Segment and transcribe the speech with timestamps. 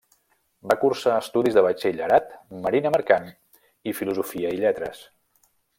[0.69, 2.33] Va cursar estudis de batxillerat,
[2.65, 3.31] marina mercant
[3.93, 5.09] i filosofia i lletres.